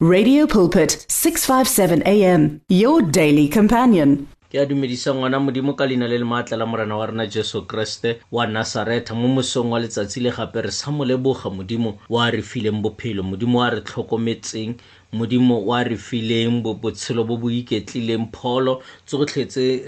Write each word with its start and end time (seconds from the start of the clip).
Radio 0.00 0.46
Pulpit 0.46 1.04
657 1.08 2.04
AM 2.06 2.60
your 2.68 3.02
daily 3.16 3.48
companion 3.48 4.28
ke 4.50 4.54
a 4.60 4.64
dumedisa 4.66 5.12
ngwana 5.14 5.40
modimo 5.46 5.72
ka 5.78 5.86
leina 5.86 6.06
le 6.08 6.18
le 6.18 6.24
maatla 6.24 6.56
la 6.58 6.96
wa 6.98 7.06
rena 7.06 7.26
jesu 7.26 7.64
kreste 7.66 8.20
wa 8.30 8.46
mo 8.46 9.28
mosong 9.34 9.70
wa 9.70 9.78
letsatsi 9.80 10.22
le 10.22 10.30
gape 10.30 10.62
re 10.62 10.70
sa 10.70 10.90
modimo 10.92 11.98
wa 12.08 12.30
re 12.30 12.42
fileng 12.42 12.80
bophelo 12.80 13.22
modimo 13.24 13.58
wa 13.58 13.70
re 13.70 13.80
tlhokometseng 13.80 14.78
modimo 15.12 15.60
wa 15.64 15.82
re 15.82 15.96
fileng 15.96 16.62
botshelo 16.62 17.26
bo 17.26 17.36
bo 17.36 17.48
iketlileng 17.50 18.30
pholo 18.32 18.80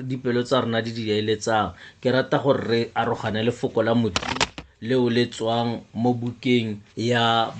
dipelo 0.08 0.42
tsa 0.42 0.60
rona 0.60 0.82
di 0.82 1.36
ke 2.02 2.10
rata 2.12 2.38
gore 2.42 2.66
re 2.66 2.90
la 2.96 3.94
modimo 3.94 4.59
leo 4.88 5.06
le 5.16 5.24
tswang 5.32 5.70
mo 6.00 6.10
bukeng 6.20 6.68
ya, 6.96 7.52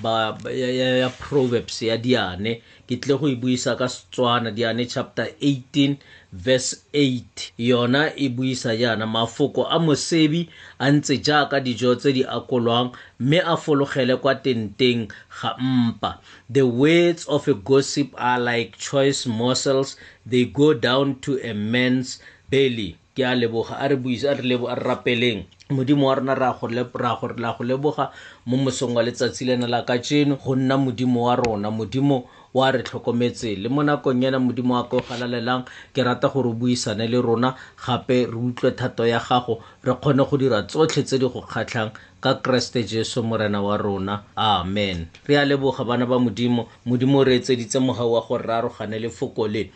ya, 0.57 0.69
ya, 0.81 0.89
ya 1.05 1.09
proverbs 1.21 1.77
ya 1.83 1.97
diane 2.01 2.53
ke 2.89 2.97
tle 3.01 3.15
go 3.21 3.27
e 3.29 3.35
buisa 3.41 3.77
ka 3.81 3.87
setswana 3.93 4.49
diane 4.57 4.85
chapter 4.95 5.29
18 5.39 5.99
verse 6.33 6.73
8 6.97 7.53
yona 7.61 8.01
e 8.17 8.29
buisa 8.33 8.73
jaana 8.81 9.05
mafoko 9.07 9.63
a 9.69 9.77
mosebi 9.85 10.49
a 10.79 10.89
ntse 10.93 11.15
jaaka 11.27 11.61
dijo 11.61 11.93
tse 12.01 12.13
di 12.17 12.23
akolwang 12.25 12.89
mme 13.21 13.39
a 13.53 13.55
fologele 13.61 14.17
kwa 14.23 14.35
tenteng 14.35 15.13
ga 15.39 15.51
mpa 15.61 16.11
the 16.53 16.65
words 16.81 17.29
of 17.29 17.45
a 17.49 17.53
gossip 17.55 18.09
are 18.17 18.41
like 18.41 18.79
choice 18.81 19.27
mossels 19.29 19.97
they 20.31 20.45
go 20.47 20.73
down 20.73 21.21
to 21.21 21.37
a 21.45 21.53
man's 21.53 22.19
belly 22.51 22.97
ke 23.15 23.23
a 23.29 23.37
leboga 23.41 23.77
a 23.79 23.89
re 23.93 23.97
buisa 23.97 24.33
a 24.33 24.35
re 24.41 24.57
rapeleng 24.89 25.45
modimo 25.71 26.03
wa 26.07 26.15
rona 26.15 26.35
ra 26.35 26.53
go 26.53 26.69
leboga 26.69 28.11
mo 28.47 28.57
mosong 28.57 28.95
wa 28.95 29.03
letsatsi 29.03 29.45
lena 29.47 29.69
la 29.69 29.83
ka 29.85 29.99
tseno 29.99 30.37
go 30.37 30.55
nna 30.57 30.77
modimo 30.79 31.21
wa 31.31 31.37
rona 31.37 31.71
modimo 31.71 32.25
wa 32.55 32.71
re 32.71 32.83
tlhokometse 32.83 33.55
le 33.57 33.69
mo 33.69 33.83
nakong 33.83 34.23
yana 34.23 34.39
modimo 34.43 34.75
wa 34.75 34.89
ko 34.91 34.99
galalelang 35.01 35.63
ke 35.95 36.03
rata 36.03 36.29
gore 36.29 36.51
buisane 36.51 37.07
le 37.07 37.23
rona 37.23 37.55
gape 37.79 38.27
re 38.27 38.35
utlwe 38.39 38.71
thato 38.75 39.07
ya 39.07 39.23
gago 39.23 39.63
re 39.85 39.95
kgone 39.95 40.27
go 40.27 40.37
dira 40.37 40.63
tsotlhe 40.67 41.03
tse 41.03 41.19
di 41.19 41.29
go 41.31 41.47
kgatlhang 41.47 41.95
ka 42.21 42.35
keresete 42.43 42.83
jesu 42.85 43.23
morena 43.23 43.63
wa 43.63 43.77
rona 43.79 44.23
amen 44.35 45.07
re 45.31 45.37
a 45.39 45.45
leboga 45.47 45.85
bana 45.87 46.07
ba 46.07 46.19
modimo 46.19 46.67
modimo 46.85 47.23
re 47.23 47.39
etseditse 47.39 47.79
mogau 47.79 48.11
wa 48.19 48.21
gore 48.27 48.43
re 48.43 48.55
arogane 48.59 48.99
lefoko 48.99 49.47
le 49.47 49.71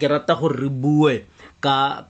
ke 0.00 0.06
rata 0.08 0.34
gore 0.40 0.56
re 0.56 0.68
bue 0.72 1.26
ka 1.60 2.08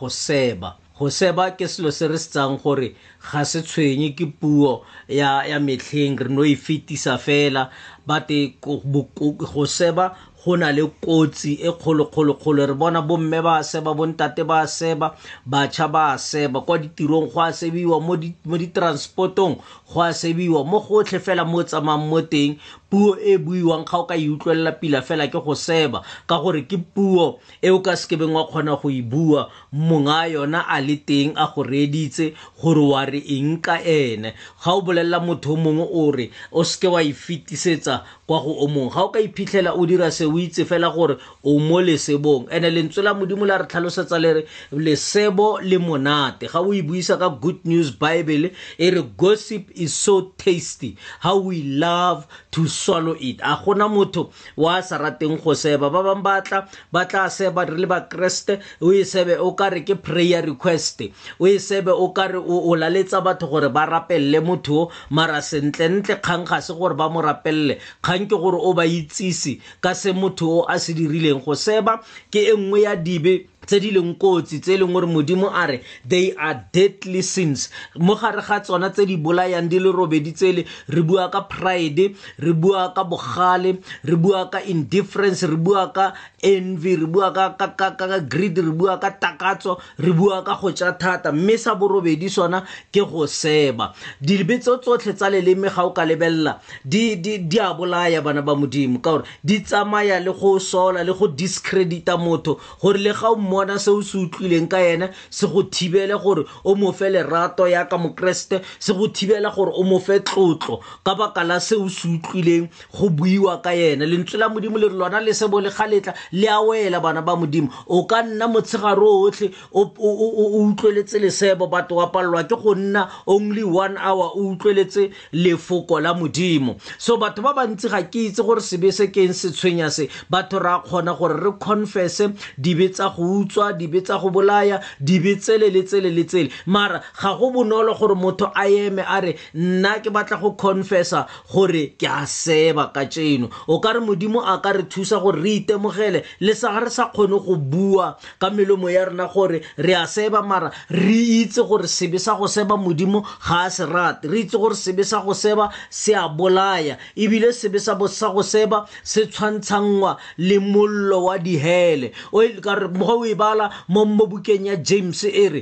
go 0.00 0.08
seba 0.08 0.72
go 0.98 1.06
seba 1.10 1.54
ke 1.54 1.68
selo 1.70 1.90
se 1.94 2.08
re 2.10 2.18
se 2.18 2.28
tsang 2.34 2.58
gore 2.62 2.94
ga 3.30 3.44
se 3.46 3.62
tshwenye 3.62 4.10
ke 4.18 4.26
puo 4.40 4.82
ya, 5.06 5.44
ya 5.46 5.58
metlheng 5.62 6.18
re 6.18 6.28
no 6.34 6.42
e 6.44 6.56
fetisa 6.58 7.18
fela 7.18 7.70
bate 8.06 8.58
go 8.62 9.64
seba 9.66 10.16
go 10.42 10.56
na 10.56 10.70
le 10.74 10.88
kotsi 11.06 11.54
e 11.62 11.70
kgolokgolokgolo 11.70 12.66
re 12.66 12.74
bona 12.74 13.02
bomme 13.02 13.38
ba 13.42 13.62
seba 13.62 13.94
bontate 13.94 14.42
ba 14.44 14.66
seba 14.66 15.14
batšha 15.46 15.86
ba 15.88 16.18
seba 16.18 16.60
kwa 16.66 16.78
ditirong 16.78 17.30
go 17.30 17.40
a 17.46 17.52
sebiwa 17.54 18.00
mo 18.02 18.56
di-transportong 18.58 19.60
go 19.94 20.02
a 20.02 20.10
sebiwa 20.12 20.64
mo 20.66 20.80
gotlhe 20.82 21.20
fela 21.22 21.44
mo 21.46 21.62
tsamayng 21.62 22.06
mo 22.10 22.20
teng 22.26 22.58
puo 22.88 23.16
e 23.20 23.36
buiwang 23.36 23.84
ga 23.84 23.98
o 24.00 24.06
ka 24.08 24.16
e 24.16 24.24
utlwelela 24.32 24.72
pila 24.80 25.02
fela 25.04 25.26
ke 25.28 25.38
go 25.44 25.52
seba 25.54 26.00
ka 26.26 26.38
gore 26.40 26.64
ke 26.64 26.76
puo 26.80 27.36
e 27.60 27.68
o 27.70 27.80
ka 27.84 27.92
sekebeng 27.92 28.32
wa 28.32 28.48
kgona 28.48 28.78
go 28.80 28.88
e 28.88 29.02
bua 29.04 29.48
monga 29.72 30.24
yona 30.32 30.64
a 30.64 30.80
le 30.80 30.96
teng 30.96 31.36
a 31.36 31.44
go 31.52 31.62
reeditse 31.62 32.32
gore 32.62 32.80
wa 32.80 33.04
re 33.04 33.20
eng 33.36 33.60
ka 33.60 33.76
ene 33.84 34.32
ga 34.64 34.72
o 34.72 34.80
bolelela 34.80 35.20
motho 35.20 35.52
o 35.52 35.56
mongwe 35.60 35.86
o 35.92 36.06
re 36.10 36.26
o 36.50 36.64
seke 36.64 36.88
wa 36.88 37.02
e 37.04 37.12
fetisetsa 37.12 38.00
kwa 38.26 38.40
go 38.40 38.56
o 38.56 38.66
mongwe 38.72 38.88
ga 38.96 39.04
o 39.04 39.12
ka 39.12 39.20
iphitlhela 39.20 39.76
o 39.76 39.84
dira 39.84 40.08
se 40.10 40.24
o 40.24 40.32
itse 40.40 40.64
fela 40.64 40.88
gore 40.88 41.18
o 41.44 41.58
mo 41.60 41.80
lesebong 41.84 42.48
ene 42.50 42.70
lentswe 42.72 43.02
la 43.04 43.12
modimo 43.12 43.44
la 43.46 43.58
re 43.60 43.66
tlhalosetsa 43.68 44.16
le 44.18 44.32
re 44.32 44.46
lesebo 44.72 45.60
le 45.60 45.76
monate 45.78 46.48
ga 46.48 46.60
o 46.64 46.72
e 46.72 46.80
buisa 46.82 47.18
ka 47.20 47.28
good 47.28 47.60
news 47.68 47.92
bible 47.92 48.50
e 48.80 48.90
re 48.96 49.02
gossip 49.20 49.68
is 49.76 49.92
so 49.92 50.32
tasty 50.40 50.96
how 51.20 51.36
we 51.36 51.60
love 51.76 52.24
to 52.50 52.64
swallow 52.78 53.14
it 53.18 53.40
a 53.42 53.56
gona 53.64 53.88
motho 53.88 54.30
wa 54.56 54.80
sa 54.80 54.98
rateng 54.98 55.36
go 55.42 55.54
seba 55.54 55.90
ba 55.90 56.02
bang 56.06 56.22
batla 56.22 56.58
ba 56.92 57.04
tla 57.08 57.28
seba 57.30 57.64
re 57.66 57.76
le 57.78 57.86
bakeresete 57.86 58.62
o 58.80 58.92
e 58.92 59.02
sebe 59.04 59.34
o 59.46 59.52
ka 59.58 59.68
re 59.74 59.82
ke 59.84 59.98
prayer 60.06 60.42
request 60.46 61.02
o 61.40 61.46
e 61.46 61.58
sebe 61.58 61.90
o 61.92 62.08
ka 62.16 62.26
re 62.32 62.38
o 62.38 62.72
laletsa 62.78 63.20
batho 63.26 63.50
gore 63.50 63.68
ba 63.74 63.86
rapelele 63.90 64.40
motho 64.48 64.74
o 64.86 64.90
mara 65.10 65.42
sentlentle 65.50 66.20
kgang 66.22 66.46
ga 66.48 66.60
se 66.62 66.72
gore 66.78 66.94
ba 66.94 67.10
mo 67.10 67.20
rapelele 67.20 67.78
kgang 68.02 68.26
ke 68.30 68.36
gore 68.38 68.58
o 68.62 68.72
ba 68.78 68.86
itsise 68.86 69.58
ka 69.82 69.92
se 69.94 70.12
motho 70.12 70.46
o 70.60 70.60
a 70.72 70.78
se 70.78 70.94
dirileng 70.94 71.42
go 71.44 71.54
seba 71.54 71.98
ke 72.30 72.46
e 72.54 72.54
nngwe 72.54 72.78
ya 72.86 72.94
dibe 72.94 73.34
tse 73.68 73.78
di 73.84 73.90
leng 73.92 74.16
kotsi 74.16 74.64
tse 74.64 74.72
e 74.80 74.80
leng 74.80 74.92
gore 74.96 75.04
modimo 75.06 75.52
a 75.52 75.64
re 75.68 75.76
they 76.08 76.32
are 76.40 76.56
deadly 76.72 77.20
sins 77.20 77.68
mo 78.00 78.14
gare 78.16 78.40
ga 78.40 78.60
tsona 78.64 78.88
tse 78.90 79.04
di 79.04 79.16
bolayang 79.20 79.68
di 79.68 79.76
le 79.78 79.92
robedi 79.92 80.32
tsele 80.32 80.64
re 80.88 81.02
bua 81.04 81.28
ka 81.28 81.44
pride 81.44 82.16
re 82.40 82.52
bua 82.56 82.92
ka 82.96 83.04
bogale 83.04 83.76
re 84.08 84.16
bua 84.16 84.48
ka 84.48 84.60
indifference 84.64 85.44
re 85.44 85.56
bua 85.60 85.92
ka 85.92 86.06
envy 86.40 86.96
re 86.96 87.04
bua 87.06 87.28
ka, 87.36 87.54
ka, 87.60 87.76
ka, 87.76 87.92
ka, 88.00 88.08
ka 88.08 88.18
greed 88.24 88.56
re 88.56 88.72
bua 88.72 88.96
ka 88.96 89.12
takatso 89.12 89.76
re 90.00 90.12
bua 90.16 90.40
ka 90.42 90.56
go 90.56 90.72
ja 90.72 90.92
thata 90.96 91.28
mme 91.32 91.58
sa 91.60 91.74
borobedi 91.76 92.30
sona 92.32 92.64
ke 92.90 93.04
go 93.04 93.26
seba 93.28 93.92
dibetso 94.18 94.80
tsotlhe 94.80 95.12
tsa 95.12 95.28
leleme 95.28 95.68
ga 95.68 95.84
o 95.84 95.92
ka 95.92 96.04
lebelela 96.08 96.56
di, 96.82 97.20
di, 97.20 97.44
di 97.46 97.58
a 97.60 97.74
bolaya 97.76 98.22
bana 98.24 98.40
ba 98.40 98.56
modimo 98.56 98.96
ka 99.04 99.10
gore 99.20 99.24
di 99.44 99.60
tsamaya 99.60 100.16
le 100.24 100.32
go 100.32 100.56
sola 100.58 101.02
le 101.04 101.12
go 101.12 101.26
discredita 101.28 102.16
motho 102.16 102.56
gore 102.80 102.96
le 102.98 103.12
ga 103.12 103.28
o 103.28 103.36
ngwana 103.58 103.78
se 103.78 103.90
o 103.90 104.02
se 104.02 104.18
utlwileng 104.18 104.68
ka 104.70 104.78
ene 104.78 105.08
se 105.30 105.46
go 105.46 105.62
thibele 105.62 106.14
gore 106.22 106.44
o 106.64 106.74
mo 106.74 106.92
fe 106.92 107.10
lerato 107.10 107.66
yaka 107.68 107.98
mokeresete 107.98 108.62
se 108.78 108.92
go 108.92 109.08
thibela 109.08 109.50
gore 109.50 109.72
o 109.74 109.82
mo 109.82 109.98
fe 109.98 110.20
tlotlo 110.20 110.80
ka 111.04 111.14
baka 111.14 111.42
la 111.44 111.58
se 111.60 111.74
o 111.74 111.88
se 111.88 112.08
utlwileng 112.08 112.68
go 112.98 113.08
buiwa 113.08 113.60
ka 113.62 113.74
ena 113.74 114.06
lentswe 114.06 114.38
la 114.38 114.48
modimo 114.48 114.78
le 114.78 114.88
re 114.88 114.94
lona 114.94 115.20
le 115.20 115.34
sebo 115.34 115.60
le 115.60 115.70
galetla 115.70 116.14
le 116.32 116.46
a 116.48 116.60
wela 116.60 117.00
bana 117.00 117.22
ba 117.22 117.34
modimo 117.36 117.68
o 117.86 118.04
ka 118.06 118.22
nna 118.22 118.46
motshegare 118.48 119.00
otlhe 119.02 119.50
o 119.72 120.64
utlweletse 120.64 121.18
lesebo 121.18 121.66
batho 121.66 121.96
wa 121.96 122.06
palelwa 122.12 122.44
ke 122.44 122.54
go 122.62 122.74
nna 122.74 123.08
only 123.26 123.64
one 123.64 123.96
hour 123.98 124.32
o 124.36 124.48
utlweletse 124.52 125.10
lefoko 125.32 126.00
la 126.00 126.14
modimo 126.14 126.76
so 126.98 127.16
batho 127.16 127.42
ba 127.42 127.54
bantsi 127.54 127.88
ga 127.90 128.02
ke 128.02 128.28
itse 128.30 128.42
gore 128.46 128.60
sebe 128.62 128.92
se 128.92 129.08
keng 129.10 129.32
se 129.34 129.50
tshwenya 129.50 129.90
se 129.90 130.08
batho 130.30 130.58
re 130.62 130.70
a 130.70 130.78
kgona 130.86 131.14
gore 131.18 131.36
re 131.42 131.52
confesse 131.58 132.28
dibe 132.58 132.88
tsa 132.94 133.08
go 133.16 133.47
utswa 133.48 133.72
dibe 133.72 134.00
tsa 134.02 134.18
go 134.18 134.30
bolaya 134.30 134.80
dibe 135.00 135.38
tsele 135.40 135.70
le 135.70 135.82
tsele 135.84 136.10
le 136.10 136.24
tsele 136.24 136.50
mara 136.66 137.02
ga 137.20 137.34
go 137.38 137.50
bonolo 137.52 137.94
gore 137.98 138.14
motho 138.14 138.52
a 138.54 138.68
eme 138.68 139.00
a 139.02 139.20
re 139.20 139.34
nna 139.54 140.00
ke 140.00 140.08
batla 140.12 140.36
go 140.40 140.52
confessa 140.54 141.26
gore 141.52 141.94
ke 141.98 142.04
a 142.06 142.26
seba 142.26 142.90
ka 142.94 143.04
tseno 143.08 143.48
o 143.66 143.80
ka 143.80 143.92
re 143.92 144.00
modimo 144.00 144.42
a 144.44 144.58
ka 144.60 144.70
re 144.72 144.82
thusa 144.88 145.18
gore 145.20 145.40
re 145.40 145.52
itemogele 145.60 146.24
le 146.40 146.54
sa 146.54 146.78
re 146.78 146.90
sa 146.90 147.10
kgone 147.12 147.38
go 147.44 147.56
bua 147.56 148.16
ka 148.40 148.50
melomo 148.50 148.88
ya 148.92 149.04
rona 149.06 149.28
gore 149.32 149.60
re 149.76 149.94
a 149.94 150.06
seba 150.06 150.42
mara 150.42 150.70
re 150.90 151.42
itse 151.44 151.62
gore 151.64 151.86
sebe 151.88 152.18
sa 152.18 152.36
go 152.36 152.46
seba 152.46 152.76
modimo 152.76 153.22
ga 153.48 153.64
a 153.66 153.70
se 153.70 153.84
rate 153.86 154.28
re 154.28 154.40
itse 154.44 154.56
gore 154.58 154.74
sebe 154.76 155.04
sa 155.04 155.22
go 155.24 155.32
seba 155.32 155.70
se 155.90 156.14
a 156.14 156.28
bolaya 156.28 156.98
ebile 157.16 157.52
sebe 157.52 157.78
sa 157.78 157.94
go 157.94 158.06
seba 158.42 158.84
se 159.02 159.26
tshwantshangwa 159.26 160.16
le 160.38 160.58
mollo 160.58 161.24
wa 161.28 161.38
dihele 161.38 162.12
o 162.32 162.42
e, 162.42 162.60
ka 162.60 162.74
re 162.74 162.88
moga 162.88 163.12
o 163.16 163.24
e 163.26 163.27
e 163.30 163.34
bala 163.36 163.66
mo 163.92 164.04
mo 164.04 164.24
bukeng 164.26 164.66
ya 164.72 164.76
james 164.76 165.24
e 165.24 165.46
re 165.52 165.60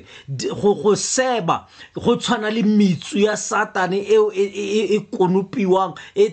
go 0.61 0.95
seba 0.95 1.67
go 1.95 2.13
tshwana 2.17 2.49
le 2.51 2.63
metso 2.63 3.19
ya 3.19 3.35
satane 3.37 3.99
eo 4.17 4.31
e, 4.31 4.43
e, 4.43 4.65
e, 4.79 4.83
e 4.97 4.99
konopiwang 5.15 5.95
e 6.15 6.27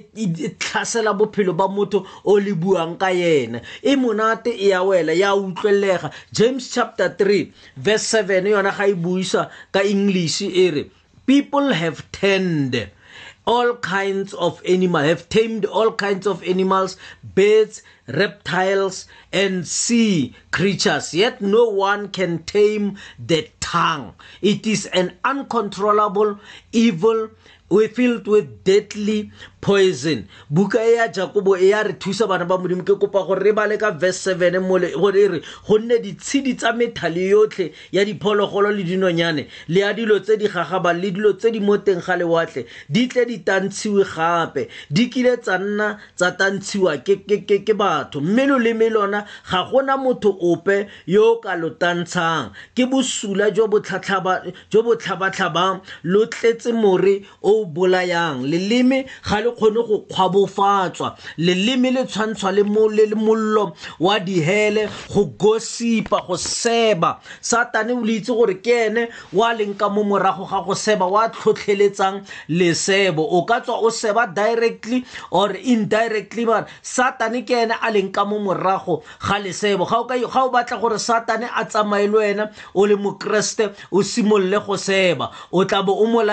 tlhasela 0.60 1.12
bophelo 1.18 1.54
ba 1.58 1.68
motho 1.68 2.06
o 2.26 2.34
le 2.40 2.53
buang 2.53 2.97
ka 3.02 3.09
yena 3.09 3.59
e 3.82 3.96
monate 3.96 4.52
e 4.52 4.68
ya 4.74 4.82
wela 4.84 5.14
ya 5.14 5.34
utlwelega 5.35 6.12
james 6.32 6.70
chapter 6.74 7.09
3 7.18 7.52
verse 7.78 8.18
7 8.22 8.46
yona 8.47 8.72
ga 8.72 8.86
e 8.88 8.94
buisa 8.94 9.50
ka 9.74 9.82
english 9.84 10.41
e 10.46 10.70
re 10.72 10.84
people 11.26 11.74
have 11.74 12.03
turned 12.12 12.90
all 13.45 13.75
kinds 13.75 14.34
of 14.35 14.61
animals, 14.66 15.07
have 15.07 15.29
tamed 15.29 15.66
all 15.66 15.91
kinds 15.91 16.25
of 16.25 16.43
animals, 16.43 16.95
birds, 17.35 17.81
reptiles, 18.07 19.05
and 19.31 19.67
sea 19.67 20.34
creatures. 20.51 21.13
Yet 21.13 21.41
no 21.41 21.66
one 21.69 22.09
can 22.09 22.43
tame 22.43 22.97
the 23.23 23.49
tongue. 23.59 24.16
It 24.41 24.66
is 24.66 24.85
an 24.87 25.17
uncontrollable 25.23 26.40
evil 26.72 27.29
we 27.73 27.87
filled 27.90 28.28
with 28.29 28.61
deadly 28.64 29.31
poison 29.59 30.28
buka 30.52 30.84
e 30.85 30.93
ya 30.96 31.08
jakobo 31.08 31.58
e 31.59 31.70
ya 31.70 31.84
re 31.84 31.93
thusa 31.93 32.28
bana 32.28 32.46
ba 32.46 32.58
modimo 32.58 32.84
ke 32.84 32.96
kopa 32.99 33.23
gore 33.25 33.40
re 33.43 33.52
bale 33.52 33.78
ka 33.79 33.91
verse 33.91 34.17
seven 34.20 34.59
mole 34.61 34.91
gore 34.91 35.17
e 35.17 35.28
re 35.28 35.41
gonne 35.67 35.96
ditshedi 36.03 36.53
tsa 36.59 36.73
methale 36.73 37.28
yotlhe 37.31 37.73
ya 37.91 38.03
diphologolo 38.05 38.70
le 38.72 38.84
dinonyane 38.84 39.47
le 39.70 39.79
ya 39.79 39.93
dilo 39.93 40.20
tse 40.20 40.37
di 40.37 40.47
gagabang 40.47 41.02
le 41.02 41.11
dilo 41.11 41.34
tse 41.34 41.52
di 41.52 41.59
mo 41.61 41.78
teng 41.78 42.03
ga 42.05 42.16
lewatle 42.17 42.66
di 42.90 43.08
tle 43.08 43.25
di 43.25 43.37
tantshiwe 43.43 44.03
gape 44.03 44.69
di 44.91 45.09
kile 45.09 45.37
tsa 45.37 45.58
nna 45.58 45.97
tsa 46.16 46.31
tantshiwa 46.35 46.97
ke 47.02 47.73
batho 47.73 48.22
mme 48.22 48.46
loleme 48.52 48.90
lona 48.90 49.26
ga 49.49 49.64
gona 49.72 49.97
motho 49.97 50.35
ope 50.43 50.87
yo 51.08 51.31
o 51.40 51.41
ka 51.41 51.55
lo 51.55 51.69
tantshang 51.72 52.52
ke 52.76 52.85
bosula 52.85 53.49
jo 53.55 53.67
bo 53.69 53.79
tlhabatlhabang 53.79 55.79
lo 56.03 56.26
tletse 56.28 56.67
more 56.76 57.22
o 57.41 57.63
o 57.64 57.66
bolayang 57.66 58.44
leleme 58.44 59.08
ga 59.28 59.40
le 59.44 59.52
kgone 59.56 59.82
go 59.88 59.98
kgwabofatswa 60.08 61.16
leleme 61.38 61.92
le 61.96 62.04
tshwantshwa 62.06 62.52
le 62.52 62.64
mollo 62.64 63.74
wa 64.00 64.20
dihele 64.20 64.90
go 65.14 65.26
gosipa 65.40 66.20
go 66.28 66.36
seba 66.38 67.20
satane 67.42 67.92
o 67.96 68.04
le 68.04 68.20
itse 68.20 68.32
gore 68.36 68.60
ke 68.62 68.76
ene 68.92 69.08
wa 69.34 69.54
leng 69.54 69.74
ka 69.78 69.90
mo 69.90 70.04
morago 70.04 70.46
ga 70.46 70.62
go 70.66 70.74
seba 70.76 71.08
wa 71.08 71.28
tlhotlheletsang 71.30 72.22
lesebo 72.50 73.24
o 73.32 73.44
ka 73.46 73.62
tswa 73.64 73.80
o 73.80 73.90
seba 73.90 74.28
directly 74.28 75.04
or 75.32 75.52
indirectly 75.56 76.46
mara 76.46 76.68
satane 76.84 77.44
ke 77.48 77.56
ene 77.66 77.76
a 77.82 77.92
leng 77.92 78.12
ka 78.12 78.26
mo 78.28 78.40
morago 78.44 79.02
ga 79.24 79.40
lesebo 79.40 79.88
ga 79.88 80.04
o 80.44 80.50
batla 80.52 80.78
gore 80.80 81.00
satane 81.00 81.48
a 81.56 81.64
tsamaye 81.66 82.08
le 82.12 82.18
wena 82.20 82.46
o 82.76 82.86
le 82.88 82.96
mokeresete 83.00 83.72
o 83.92 84.04
simolole 84.04 84.60
go 84.66 84.76
seba 84.76 85.32
o 85.52 85.64
tla 85.66 85.82
bo 85.84 85.94
o 86.04 86.06
mo 86.06 86.24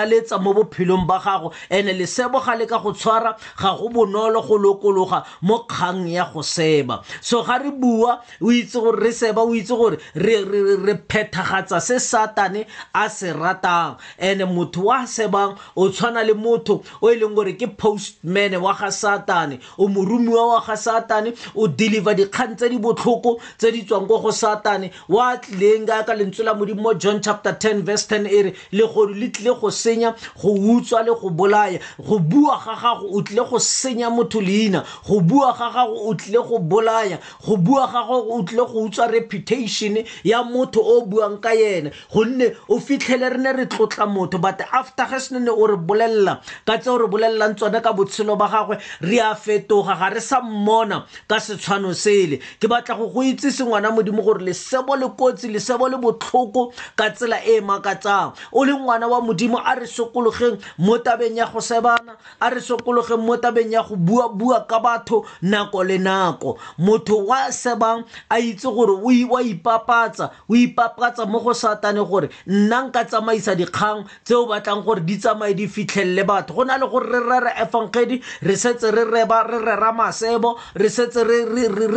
mo 0.41 0.51
bophelong 0.53 1.05
ba 1.11 1.19
gago 1.23 1.53
ene 1.69 1.93
lesebo 1.93 2.39
ga 2.45 2.55
le 2.55 2.65
ka 2.65 2.79
go 2.79 2.91
tshwara 2.95 3.35
ga 3.61 3.75
go 3.75 3.89
bonolo 3.89 4.41
go 4.47 4.55
lokologa 4.63 5.23
mo 5.41 5.63
kgang 5.67 6.07
ya 6.07 6.25
go 6.33 6.41
seba 6.41 7.01
so 7.21 7.43
ga 7.43 7.57
re 7.59 7.71
bua 7.71 8.21
o 8.41 8.47
itse 8.51 8.77
gore 8.83 8.99
re 9.03 9.11
seba 9.11 9.41
o 9.43 9.51
itse 9.53 9.75
gore 9.75 9.97
re 10.15 10.35
re 10.43 10.75
re 10.79 10.93
phethagatsa 10.95 11.81
se 11.81 11.97
satane 11.99 12.65
a 12.95 13.09
se 13.09 13.33
ratang 13.33 13.97
ene 14.19 14.45
motho 14.45 14.83
wa 14.87 15.03
sebang 15.05 15.57
o 15.75 15.89
tshwana 15.89 16.23
le 16.23 16.33
motho 16.33 16.79
o 17.01 17.09
e 17.11 17.15
leng 17.19 17.35
gore 17.35 17.53
ke 17.59 17.67
postman 17.77 18.55
wa 18.63 18.73
ga 18.73 18.87
satane 18.91 19.59
o 19.77 19.87
moromiwa 19.87 20.47
wa 20.55 20.61
ga 20.67 20.77
satane 20.79 21.35
o 21.55 21.67
deliver 21.67 22.15
dikgang 22.15 22.55
tse 22.55 22.69
di 22.69 22.79
botlhoko 22.79 23.35
tse 23.59 23.71
di 23.71 23.83
tswang 23.83 24.07
ko 24.07 24.21
go 24.23 24.31
satane 24.31 24.91
wa 25.09 25.35
tlileng 25.37 25.87
ka 25.87 26.03
ka 26.07 26.13
lentswe 26.15 26.45
la 26.47 26.53
modimo 26.55 26.95
john 26.95 27.19
chapter 27.21 27.51
10 27.51 27.83
verse 27.83 28.05
10 28.07 28.27
e 28.31 28.41
re 28.47 28.53
legoro 28.71 29.11
le 29.13 29.27
tlile 29.31 29.51
go 29.59 29.67
senya 29.71 30.15
go 30.39 30.53
utswa 30.55 31.00
bua 31.01 31.01
le 31.09 31.13
go 31.19 31.29
bolaya 31.29 31.79
go 32.03 32.19
bua 32.19 32.57
ga 32.65 32.75
gago 32.75 33.07
o 33.11 33.21
tlile 33.21 33.45
go 33.49 33.57
senya 33.59 34.09
motho 34.09 34.41
leina 34.41 34.83
go 35.07 35.19
bua 35.21 35.53
ga 35.57 35.69
gago 35.71 35.95
o 36.07 36.13
tlile 36.13 36.43
go 36.47 36.59
bolaya 36.59 37.19
go 37.45 37.57
bua 37.57 37.87
ga 37.87 38.01
gago 38.03 38.25
o 38.31 38.43
tlile 38.43 38.65
go 38.65 38.83
utswa 38.85 39.07
reputation 39.11 39.97
ya 40.23 40.43
motho 40.43 40.79
o 40.81 41.05
buang 41.05 41.39
ka 41.41 41.49
yena 41.49 41.91
gonne 42.13 42.55
o 42.69 42.79
fitlhele 42.79 43.29
re 43.29 43.37
ne 43.37 43.53
re 43.53 43.65
tlotla 43.65 44.05
motho 44.07 44.37
but 44.41 44.61
after 44.73 45.05
ge 45.05 45.19
senene 45.19 45.49
o 45.49 45.67
re 45.67 45.75
bolelela 45.77 46.41
ka 46.65 46.77
tse 46.77 46.89
o 46.89 46.97
re 46.97 47.07
bolelelang 47.07 47.55
tsone 47.55 47.81
ka 47.81 47.93
botshelo 47.93 48.37
ba 48.37 48.47
gagwe 48.47 48.77
re 49.01 49.19
a 49.19 49.33
fetoga 49.35 49.95
ga 49.97 50.09
re 50.09 50.21
sa 50.21 50.41
mmona 50.41 51.05
ka 51.27 51.39
setshwano 51.39 51.93
sele 51.93 52.39
ke 52.59 52.67
batla 52.67 52.95
go 52.95 53.07
go 53.07 53.23
itsese 53.23 53.63
ngwana 53.65 53.91
modimo 53.91 54.21
gore 54.23 54.43
lesebo 54.43 54.95
le 54.95 55.09
kotsi 55.17 55.47
lesebo 55.47 55.89
le 55.89 55.97
botlhoko 55.97 56.73
ka 56.95 57.09
tsela 57.13 57.39
e 57.45 57.49
e 57.51 57.61
makatsang 57.61 58.33
o 58.51 58.63
le 58.65 58.73
ngwana 58.73 59.07
wa 59.07 59.21
modimo 59.21 59.57
a 59.59 59.75
re 59.75 59.87
sokologeng 59.87 60.55
mo 60.79 60.90
mo 60.91 60.97
tabeng 60.99 61.37
ya 61.39 61.45
go 61.47 61.59
sebana 61.63 62.17
a 62.39 62.49
re 62.51 62.59
sokologe 62.59 63.15
mo 63.17 63.37
tabeng 63.39 63.71
ya 63.71 63.79
go 63.83 63.95
bua-bua 63.95 64.67
ka 64.67 64.75
batho 64.83 65.23
nako 65.41 65.79
le 65.87 65.95
nako 65.97 66.59
motho 66.77 67.25
wa 67.31 67.47
sebang 67.51 68.03
a 68.29 68.39
itse 68.43 68.67
gore 68.67 68.97
wa 68.99 69.39
ipapatsa 69.41 70.31
o 70.51 70.51
ipapatsa 70.53 71.23
mo 71.25 71.39
go 71.39 71.53
satane 71.55 72.03
gore 72.03 72.27
nna 72.45 72.81
nka 72.91 73.05
tsamaisa 73.07 73.55
dikgang 73.55 74.03
tse 74.27 74.35
o 74.35 74.47
batlang 74.51 74.83
gore 74.83 74.99
di 75.07 75.15
tsamaye 75.15 75.53
di 75.55 75.67
fitlhelele 75.71 76.23
batho 76.27 76.51
go 76.59 76.63
na 76.67 76.75
le 76.77 76.83
gore 76.91 77.07
re 77.07 77.21
rere 77.29 77.53
efangkedi 77.55 78.19
re 78.43 78.55
setse 78.59 78.91
re 78.91 79.05
reba 79.07 79.43
re 79.47 79.59
rera 79.63 79.93
masebo 79.95 80.59
re 80.75 80.89
setse 80.91 81.23
re 81.23 81.45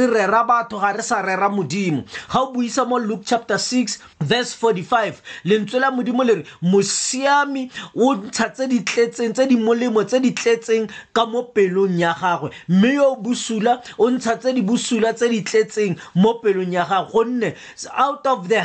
rera 0.07 0.45
batho 0.47 0.79
ga 0.79 0.93
re 0.95 1.03
sa 1.03 1.19
rera 1.21 1.49
modimo 1.51 2.05
ga 2.31 2.41
o 2.47 2.53
buisa 2.55 2.85
mo 2.87 2.97
luke 3.03 3.25
chapter 3.27 3.59
6 3.59 3.99
verse 4.23 4.55
45 4.55 5.19
lentswe 5.51 5.81
la 5.83 5.91
modimo 5.91 6.23
le 6.25 6.35
re 6.47 6.47
mosiami 6.63 7.71
o 7.99 8.15
ntsha 8.15 8.51
tse 8.55 8.69
di 8.71 8.84
tletseng 8.85 9.33
tse 9.35 9.47
di 9.51 9.57
molemo 9.57 10.05
tse 10.05 10.21
di 10.21 10.31
tletseng 10.33 10.87
ka 11.15 11.25
mo 11.27 11.43
pelong 11.55 11.97
ya 11.99 12.15
gagwe 12.15 12.51
mme 12.69 12.93
yo 12.95 13.09
busula 13.17 13.81
o 13.99 14.11
ntsha 14.11 14.37
tse 14.37 14.53
di 14.55 14.63
busula 14.63 15.13
tse 15.17 15.29
di 15.29 15.41
tletseng 15.43 15.97
mo 16.15 16.37
pelong 16.45 16.73
ya 16.73 16.85
gagwe 16.85 17.11
gonne 17.13 17.49
out 17.97 18.27
of 18.27 18.49
the 18.49 18.61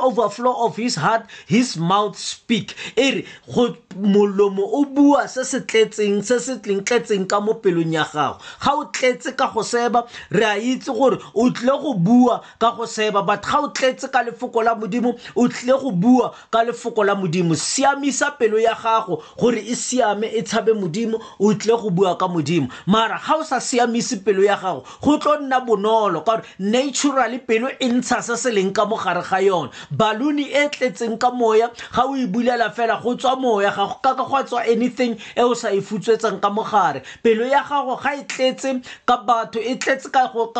overflow 0.00 0.54
of 0.66 0.76
his 0.76 0.94
heart 0.94 1.26
his 1.46 1.76
mouth 1.76 2.16
speak 2.16 2.74
e 2.96 3.10
re 3.10 3.20
go 3.54 3.76
molomo 3.98 4.62
o 4.80 4.84
bua 4.84 5.28
se 5.28 5.44
se 5.44 5.60
tletseng 5.66 6.22
se 6.22 6.38
se 6.40 6.58
tleng 6.62 6.82
tletseng 6.86 7.26
ka 7.26 7.40
mo 7.40 7.54
pelong 7.58 7.92
ya 7.92 8.06
gago 8.14 8.38
ga 8.62 8.72
o 8.74 8.86
tletse 8.90 9.34
ka 9.36 9.50
go 9.52 9.62
seba 9.66 10.06
re 10.30 10.44
a 10.46 10.54
itse 10.58 10.90
gore 10.92 11.18
o 11.34 11.50
tlile 11.50 11.74
go 11.82 11.94
bua 11.94 12.40
ka 12.58 12.70
go 12.76 12.86
seba 12.86 13.22
but 13.22 13.42
ga 13.42 13.60
o 13.66 13.68
tletse 13.74 14.08
ka 14.10 14.22
lefoko 14.24 14.62
la 14.64 14.74
modimo 14.74 15.18
o 15.34 15.48
tlile 15.48 15.78
go 15.82 15.90
bua 15.90 16.30
ka 16.50 16.62
lefoko 16.64 17.04
la 17.04 17.14
modimo 17.14 17.54
siamisa 17.56 18.30
pelo 18.38 18.58
ya 18.60 18.74
gago 18.76 19.18
gore 19.40 19.56
e 19.58 19.74
siame 19.74 20.28
e 20.28 20.42
tshabe 20.42 20.72
modimo 20.74 21.18
o 21.38 21.54
tle 21.54 21.74
go 21.80 21.88
bua 21.90 22.16
ka 22.16 22.28
modimo 22.28 22.68
mara 22.86 23.16
ga 23.18 23.36
o 23.40 23.42
sa 23.42 23.56
siamise 23.56 24.20
pelo 24.22 24.42
ya 24.44 24.56
gago 24.60 24.84
go 25.02 25.16
tlo 25.18 25.38
nna 25.40 25.60
bonolo 25.64 26.20
ka 26.20 26.36
gore 26.36 26.44
naturally 26.58 27.38
pelo 27.38 27.70
e 27.80 27.88
ntsha 27.88 28.20
se 28.22 28.36
se 28.36 28.50
leng 28.52 28.72
ka 28.72 28.84
mogare 28.84 29.22
ga 29.24 29.40
yone 29.40 29.70
balone 29.90 30.44
e 30.52 30.66
tletseng 30.68 31.16
ka 31.18 31.30
moya 31.30 31.70
ga 31.94 32.04
o 32.04 32.16
e 32.16 32.26
bulela 32.26 32.68
fela 32.70 33.00
go 33.00 33.16
tswa 33.16 33.36
moya 33.40 33.72
ga 33.72 33.88
ka 34.04 34.14
ka 34.14 34.24
gwa 34.28 34.44
tswa 34.44 34.60
anything 34.68 35.16
e 35.34 35.40
o 35.42 35.54
sa 35.54 35.72
e 35.72 35.80
futswetsang 35.80 36.40
ka 36.40 36.50
mogare 36.52 37.00
pelo 37.24 37.48
ya 37.48 37.64
gago 37.64 37.96
ga 37.96 38.14
e 38.20 38.24
tletse 38.28 38.76
ka 39.06 39.16
batho 39.16 39.58
e 39.62 39.76
tletse 39.80 40.10
ka 40.12 40.28
go 40.32 40.52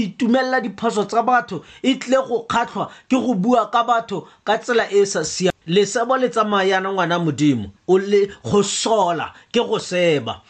itumelela 0.00 0.62
diphoso 0.64 1.04
tsa 1.04 1.20
batho 1.22 1.60
e 1.82 1.98
tle 2.00 2.16
go 2.26 2.46
kgatlhwa 2.48 2.88
ke 3.10 3.20
go 3.20 3.34
bua 3.34 3.68
ka 3.70 3.84
batho 3.84 4.24
ka 4.44 4.56
tsela 4.56 4.88
e 4.88 5.02
e 5.04 5.06
sa 5.06 5.20
siamang 5.20 5.53
lesabo 5.66 6.16
le 6.16 6.28
tsamayana 6.28 6.92
ngwana 6.92 7.18
modimo 7.18 7.68
o 7.86 7.98
le 7.98 8.26
go 8.42 8.62
sola 8.62 9.32
ke 9.52 9.58
go 9.60 9.78
seba 9.78 10.42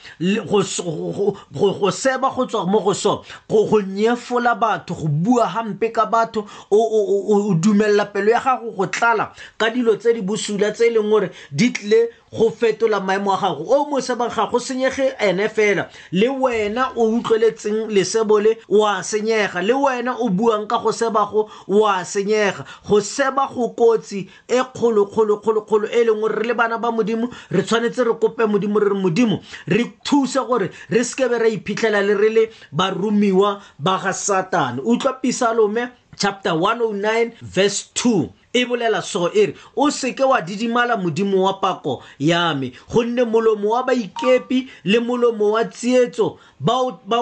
go 0.46 0.60
seba 0.62 2.31
go 2.34 2.46
tswa 2.46 2.66
mo 2.70 2.81
go 2.81 2.92
so 2.92 3.25
go 3.50 3.64
nyefola 3.82 4.54
batho 4.58 4.94
go 4.94 5.08
bua 5.08 5.46
hampe 5.46 5.92
ka 5.92 6.06
batho 6.06 6.46
o 6.70 7.54
dumelela 7.54 8.06
pelo 8.06 8.31
ya 8.31 8.40
gago 8.40 8.70
go 8.72 8.86
tlala 8.86 9.32
ka 9.58 9.70
dilo 9.70 9.96
tse 9.96 10.14
di 10.14 10.20
bosula 10.22 10.70
tse 10.70 10.86
e 10.86 10.90
leng 10.90 11.10
gore 11.10 11.31
di 11.50 11.72
tlile 11.72 12.08
go 12.32 12.50
fetola 12.50 13.00
maemo 13.00 13.32
a 13.32 13.38
gago 13.40 13.64
o 13.66 13.88
mo 13.90 14.00
sebang 14.00 14.31
ga 14.31 14.46
go 14.46 14.58
senyege 14.58 15.14
ene 15.19 15.48
fela 15.48 15.88
le 16.12 16.28
wena 16.28 16.92
o 16.94 17.10
utlweletseng 17.19 17.90
lesebo 17.90 18.38
le 18.40 18.58
o 18.69 18.86
a 18.86 19.03
senyega 19.03 19.58
le 19.60 19.72
wena 19.74 20.17
o 20.20 20.29
buang 20.31 20.69
ka 20.69 20.79
go 20.79 20.93
seba 20.93 21.26
go 21.26 21.50
o 21.67 21.82
a 21.86 22.05
senyega 22.06 22.64
go 22.88 23.00
seba 23.00 23.48
go 23.53 23.70
kotsi 23.74 24.29
e 24.46 24.62
kgolokgolokgolokgolo 24.62 25.91
e 25.91 25.98
e 25.98 26.05
leng 26.05 26.20
gore 26.22 26.31
re 26.38 26.44
le 26.46 26.55
bana 26.55 26.79
ba 26.79 26.93
modimo 26.93 27.23
modimo 27.28 27.31
re 27.50 27.62
tshwanetse 27.62 28.04
re 28.04 28.12
kope 28.20 28.46
modimo 28.48 28.78
re 28.78 28.88
re 28.88 28.94
modimo 28.94 29.43
re 29.66 29.84
thuse 30.04 30.40
gore 30.46 30.70
re 30.88 31.00
sekebe 31.04 31.38
ra 31.38 31.48
iphitlhela 31.48 32.02
le 32.06 32.14
re 32.14 32.28
le 32.28 32.50
baromiwa 32.72 33.60
ba 33.78 34.00
ga 34.02 34.12
satane 34.12 34.81
utlwa 34.84 35.12
pisalome 35.22 35.88
chapter 36.16 36.52
109 36.52 37.32
verse 37.40 37.88
2 37.94 38.31
e 38.55 38.65
bolela 38.65 39.03
so 39.03 39.31
e 39.34 39.46
re 39.46 39.55
o 39.77 39.91
seke 39.91 40.25
wa 40.25 40.41
didimala 40.41 40.96
modimo 40.96 41.43
wa 41.43 41.55
pako 41.61 42.03
ya 42.19 42.55
me 42.55 42.73
gonne 42.93 43.25
molomo 43.25 43.69
wa 43.70 43.82
baikepi 43.82 44.69
le 44.84 45.01
molomo 45.01 45.51
wa 45.53 45.65
tsietso 45.65 46.39
ba 46.61 46.73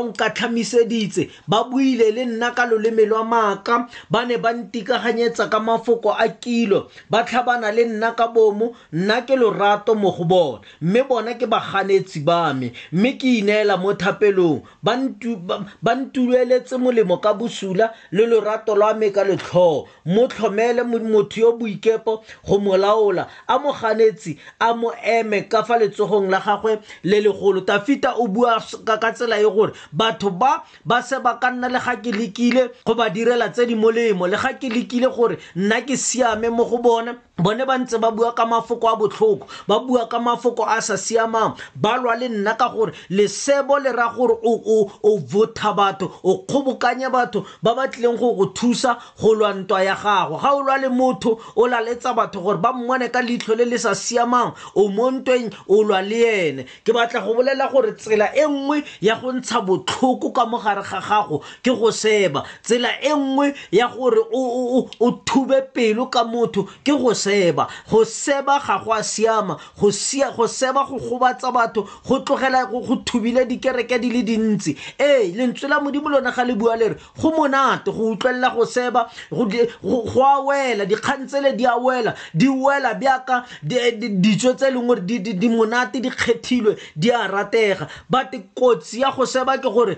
nkatlhamiseditse 0.03 1.31
ba 1.49 1.65
buile 1.65 2.11
le 2.11 2.25
nna 2.25 2.51
ka 2.51 2.67
loleme 2.67 3.05
lwa 3.05 3.25
maaka 3.25 3.89
ba 4.11 4.25
ne 4.27 4.37
ba 4.37 4.53
ntikaganyetsa 4.53 5.49
ka 5.49 5.61
mafoko 5.61 6.13
a 6.13 6.29
kilo 6.29 6.91
ba 7.11 7.25
tlhabana 7.25 7.73
le 7.73 7.85
nna 7.85 8.13
ka 8.13 8.29
bomo 8.29 8.77
nna 8.93 9.23
ke 9.23 9.37
lorato 9.37 9.95
mo 9.95 10.13
go 10.13 10.25
bona 10.25 10.61
mme 10.83 11.03
bona 11.09 11.35
ke 11.35 11.47
baganetsi 11.49 12.21
ba 12.21 12.53
me 12.55 12.73
mme 12.93 13.17
ke 13.19 13.39
ineela 13.41 13.77
mo 13.77 13.95
thapelong 13.95 14.63
ba 14.83 15.95
ntuleletse 15.95 16.77
molemo 16.77 17.17
ka 17.19 17.33
bosula 17.35 17.93
le 18.13 18.27
lorato 18.27 18.75
lwa 18.77 18.95
me 18.95 19.11
ka 19.11 19.25
letlhoo 19.25 19.89
motlhomele 20.05 20.83
mo 20.85 21.22
motho 21.23 21.41
yo 21.41 21.53
boikepo 21.59 22.25
go 22.47 22.59
mo 22.59 22.77
laola 22.77 23.29
a 23.49 23.59
mo 23.59 23.73
ganetse 23.73 24.39
a 24.61 24.75
mo 24.75 24.93
eme 25.05 25.49
ka 25.49 25.63
fa 25.63 25.79
letsogong 25.79 26.31
la 26.31 26.41
gagwe 26.41 26.81
le 27.05 27.21
legolo 27.21 27.61
tafita 27.61 28.15
o 28.19 28.29
bua 28.29 28.59
ka 28.85 29.13
tsela 29.15 29.39
e 29.41 29.45
gore 29.49 29.73
batho 29.93 30.31
ba 30.31 30.65
ba 30.85 31.03
se 31.03 31.19
ba 31.21 31.39
ka 31.41 31.51
nna 31.51 31.69
le 31.69 31.79
ga 31.79 31.97
ke 32.03 32.11
lekile 32.13 32.71
go 32.87 32.95
ba 32.95 33.11
direla 33.11 33.49
tse 33.53 33.67
di 33.67 33.75
molemo 33.75 34.27
le 34.27 34.37
ga 34.37 34.55
ke 34.59 34.69
lekile 34.69 35.09
gore 35.15 35.39
nna 35.57 35.83
ke 35.87 35.97
siame 35.97 36.51
mo 36.51 36.65
go 36.65 36.79
bona 36.79 37.15
bone 37.43 37.65
ba 37.67 37.79
ntse 37.79 37.99
ba 37.99 38.11
bua 38.15 38.33
ka 38.39 38.45
mafoko 38.47 38.87
a 38.89 38.95
botlhoko 38.97 39.47
ba 39.67 39.81
bua 39.87 40.07
ka 40.07 40.19
mafoko 40.23 40.63
a 40.65 40.79
sa 40.81 40.95
siamang 40.95 41.59
ba 41.75 41.97
lwa 41.99 42.15
le 42.17 42.29
nna 42.29 42.55
ka 42.55 42.69
gore 42.71 42.93
lesebo 43.11 43.79
le 43.83 43.91
ra 43.93 44.13
gore 44.17 44.39
o 44.43 45.19
votha 45.19 45.73
batho 45.75 46.07
o 46.23 46.47
kgobokanye 46.47 47.11
batho 47.11 47.43
ba 47.63 47.75
ba 47.75 47.89
tlileng 47.89 48.15
go 48.19 48.31
go 48.39 48.47
thusa 48.55 48.97
go 49.19 49.35
lwa 49.35 49.53
ntwa 49.55 49.83
ya 49.83 49.95
gago 49.99 50.39
ga 50.39 50.53
o 50.55 50.63
lwa 50.63 50.79
le 50.79 50.89
motho 50.89 51.39
o 51.57 51.67
laletsa 51.69 52.15
batho 52.15 52.41
gore 52.41 52.59
ba 52.63 52.73
mmone 52.73 53.09
ka 53.09 53.21
leitlho 53.23 53.55
le 53.59 53.65
le 53.65 53.79
sa 53.79 53.95
siamang 53.95 54.55
o 54.75 54.87
mo 54.89 55.11
ntweng 55.11 55.51
o 55.69 55.83
lwa 55.83 55.99
le 56.03 56.23
ene 56.49 56.67
ke 56.87 56.93
batla 56.95 57.21
go 57.27 57.35
bolela 57.35 57.67
gore 57.75 57.93
tsela 57.99 58.31
e 58.37 58.47
nngwe 58.47 58.85
ya 59.03 59.19
go 59.21 59.33
ntsha 59.33 59.61
botlhoko 59.61 60.31
ka 60.33 60.47
mogare 60.47 60.83
ga 60.83 61.01
gago 61.03 61.43
ke 61.63 61.71
go 61.75 61.91
seba 61.91 62.45
tsela 62.63 62.95
e 63.03 63.11
nngwe 63.13 63.55
ya 63.73 63.89
gore 63.89 64.21
o 64.33 65.11
thube 65.27 65.59
pelo 65.75 66.07
ka 66.07 66.23
motho 66.25 66.69
ke 66.87 66.93
go 66.95 67.11
seba 67.15 67.31
seba 67.33 67.69
go 67.91 68.05
seba 68.05 68.61
ga 68.65 68.79
go 68.85 68.93
a 68.93 69.03
siama 69.13 69.59
go 69.79 69.91
seba 69.91 70.85
go 70.89 70.97
gobatsa 71.05 71.49
batho 71.55 71.83
go 72.07 72.15
tlogela 72.25 72.61
go 72.71 72.81
thubile 73.07 73.43
dikereke 73.51 74.01
di 74.01 74.09
le 74.13 74.23
dintsi 74.29 74.77
ee 75.01 75.27
lentswe 75.33 75.69
la 75.69 75.81
modimo 75.81 76.09
lona 76.09 76.31
ga 76.31 76.45
le 76.45 76.55
bua 76.55 76.77
le 76.77 76.89
re 76.93 76.97
go 77.21 77.31
monate 77.31 77.87
go 77.91 78.11
utlwelela 78.15 78.51
go 78.55 78.65
seba 78.67 79.11
go 79.31 80.23
a 80.23 80.35
wela 80.47 80.85
dikgang 80.87 81.27
tsele 81.27 81.53
di 81.57 81.65
a 81.67 81.77
wela 81.77 82.15
di 82.35 82.49
wela 82.49 82.95
bjaka 82.95 83.45
ditso 83.63 84.53
tse 84.55 84.67
e 84.69 84.71
leng 84.71 84.87
gore 84.87 85.01
di 85.01 85.49
monate 85.49 86.01
di 86.01 86.11
kgethilwe 86.11 86.77
di 86.97 87.11
a 87.11 87.27
ratega 87.29 87.89
but 88.11 88.31
kotsi 88.55 89.01
ya 89.01 89.11
go 89.13 89.25
seba 89.25 89.59
ke 89.59 89.69
gore 89.73 89.97